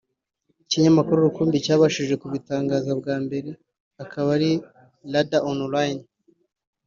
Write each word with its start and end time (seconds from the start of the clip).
Ikinyamakuru 0.63 1.25
rukumbi 1.27 1.57
cyabashije 1.65 2.13
kubitangaza 2.21 2.91
bwa 2.99 3.15
mbere 3.25 3.49
akaba 4.03 4.29
ari 4.37 4.51
RadarOnline 5.13 6.03